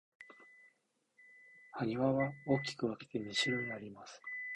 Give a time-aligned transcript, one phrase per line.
[1.77, 4.19] 埴輪は大きく分けて二種類あります。